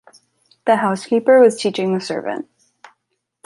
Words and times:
The 0.65 0.77
housekeeper 0.77 1.39
was 1.39 1.61
teaching 1.61 1.93
the 1.93 2.01
servant. 2.01 2.49